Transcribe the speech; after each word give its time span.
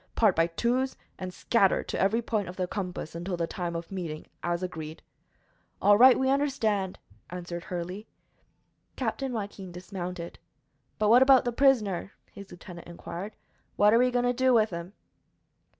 Part 0.15 0.35
by 0.35 0.47
twos, 0.47 0.95
and 1.19 1.31
scatter 1.31 1.83
to 1.83 1.99
every 2.01 2.23
point 2.23 2.47
of 2.49 2.55
the 2.55 2.65
compass 2.65 3.13
until 3.13 3.37
the 3.37 3.45
time 3.45 3.75
of 3.75 3.91
meeting, 3.91 4.25
as 4.41 4.63
agreed." 4.63 5.03
"All 5.79 5.95
right; 5.95 6.17
we 6.19 6.27
understand," 6.27 6.97
answered 7.29 7.65
Hurley. 7.65 8.07
Captain 8.95 9.31
Joaquin 9.31 9.71
dismounted. 9.71 10.39
"But, 10.97 11.09
what 11.09 11.21
about 11.21 11.45
ther 11.45 11.51
prisoner?" 11.51 12.13
his 12.31 12.49
lieutenant 12.49 12.87
inquired. 12.87 13.35
"What 13.75 13.93
are 13.93 13.99
we 13.99 14.09
goin' 14.09 14.25
to 14.25 14.33
do 14.33 14.55
with 14.55 14.71
him?" 14.71 14.93